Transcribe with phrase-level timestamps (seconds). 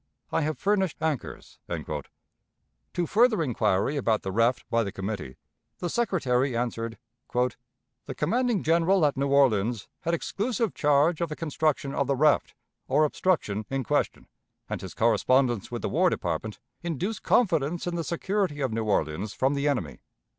[0.31, 5.37] I have furnished anchors." To further inquiry about the raft by the Committee,
[5.77, 6.97] the Secretary answered:
[7.31, 12.55] "The commanding General at New Orleans had exclusive charge of the construction of the raft,
[12.87, 14.25] or obstruction, in question,
[14.67, 19.35] and his correspondence with the War Department induced confidence in the security of New Orleans
[19.35, 19.99] from the enemy.